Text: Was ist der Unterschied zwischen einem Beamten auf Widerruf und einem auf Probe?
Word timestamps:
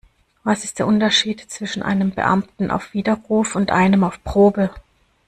Was 0.43 0.63
ist 0.63 0.79
der 0.79 0.87
Unterschied 0.87 1.41
zwischen 1.41 1.83
einem 1.83 2.09
Beamten 2.09 2.71
auf 2.71 2.95
Widerruf 2.95 3.55
und 3.55 3.69
einem 3.71 4.03
auf 4.03 4.23
Probe? 4.23 4.71